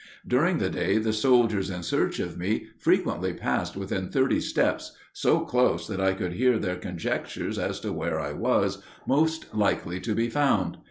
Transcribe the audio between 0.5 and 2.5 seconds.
the day the soldiers in search of